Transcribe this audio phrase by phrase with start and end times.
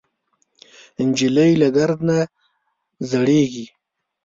[1.07, 2.17] نجلۍ له درد نه
[3.09, 3.65] زړېږي.